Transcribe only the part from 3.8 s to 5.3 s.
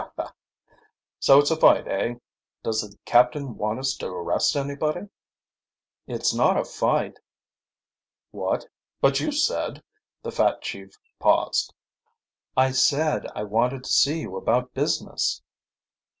to arrest anybody?"